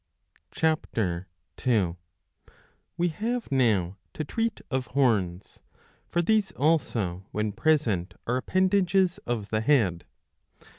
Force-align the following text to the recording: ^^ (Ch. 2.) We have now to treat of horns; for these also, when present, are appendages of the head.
^^ 0.55 0.55
(Ch. 1.15 1.25
2.) 1.57 1.95
We 2.97 3.09
have 3.09 3.51
now 3.51 3.97
to 4.15 4.23
treat 4.23 4.61
of 4.71 4.87
horns; 4.87 5.59
for 6.07 6.23
these 6.23 6.51
also, 6.53 7.27
when 7.31 7.51
present, 7.51 8.15
are 8.25 8.37
appendages 8.37 9.19
of 9.27 9.49
the 9.49 9.61
head. 9.61 10.05